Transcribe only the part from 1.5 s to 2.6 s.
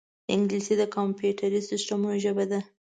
سیستمونو ژبه ده